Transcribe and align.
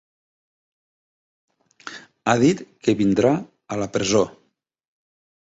Ha 2.31 2.35
dit 2.45 2.65
que 2.87 2.97
vindrà 3.03 3.35
a 3.75 3.79
la 3.83 3.91
presó. 3.99 4.25